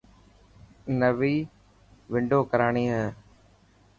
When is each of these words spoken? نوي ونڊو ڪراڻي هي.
نوي 0.99 1.35
ونڊو 2.11 2.39
ڪراڻي 2.51 2.85
هي. 2.93 3.05